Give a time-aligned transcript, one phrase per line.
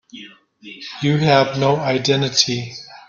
[1.03, 2.73] You have no identity.